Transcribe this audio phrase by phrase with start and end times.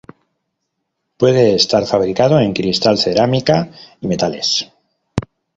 [1.17, 3.69] Puede estar fabricado en cristal, cerámica
[4.01, 4.71] y metales.